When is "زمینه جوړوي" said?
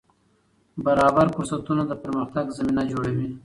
2.57-3.27